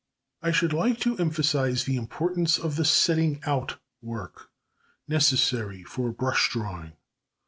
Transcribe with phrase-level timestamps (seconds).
[0.41, 4.49] I should like to emphasise the importance of the setting out work
[5.07, 6.93] necessary for brush drawing.